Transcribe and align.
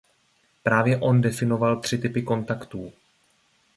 Právě 0.63 0.97
on 0.99 1.21
definoval 1.21 1.79
tři 1.81 1.97
typy 1.97 2.21
kontaktů. 2.21 2.93